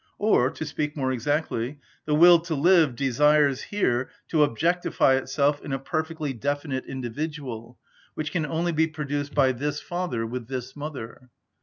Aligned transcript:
Or, 0.17 0.49
to 0.49 0.65
speak 0.65 0.97
more 0.97 1.11
exactly, 1.11 1.77
the 2.05 2.15
will 2.15 2.39
to 2.39 2.55
live 2.55 2.95
desires 2.95 3.61
here 3.61 4.09
to 4.29 4.41
objectify 4.43 5.13
itself 5.13 5.61
in 5.63 5.71
a 5.71 5.77
perfectly 5.77 6.33
definite 6.33 6.85
individual, 6.87 7.77
which 8.15 8.31
can 8.31 8.47
only 8.47 8.71
be 8.71 8.87
produced 8.87 9.35
by 9.35 9.51
this 9.51 9.79
father 9.79 10.25
with 10.25 10.47
this 10.47 10.75
mother. 10.75 11.29